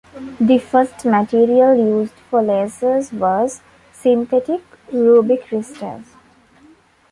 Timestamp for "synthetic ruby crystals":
3.91-6.15